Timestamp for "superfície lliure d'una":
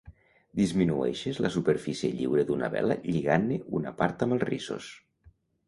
1.57-2.71